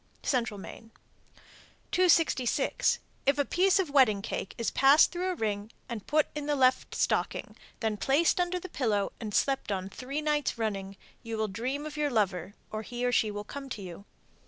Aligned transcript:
Central 0.23 0.57
Maine. 0.59 0.89
266. 1.91 2.97
If 3.27 3.37
a 3.37 3.45
piece 3.45 3.77
of 3.77 3.91
wedding 3.91 4.23
cake 4.23 4.55
is 4.57 4.71
passed 4.71 5.11
through 5.11 5.29
a 5.29 5.35
ring 5.35 5.71
and 5.87 6.07
put 6.07 6.25
in 6.33 6.47
the 6.47 6.55
left 6.55 6.95
stocking, 6.95 7.55
then 7.81 7.97
placed 7.97 8.39
under 8.39 8.59
the 8.59 8.67
pillow 8.67 9.11
and 9.19 9.31
slept 9.31 9.71
on 9.71 9.89
three 9.89 10.19
nights 10.23 10.57
running, 10.57 10.97
you 11.21 11.37
will 11.37 11.47
dream 11.47 11.85
of 11.85 11.97
your 11.97 12.09
lover, 12.09 12.55
or 12.71 12.81
he 12.81 13.05
or 13.05 13.11
she 13.11 13.29
will 13.29 13.43
come 13.43 13.69
to 13.69 13.83
you. 13.83 14.05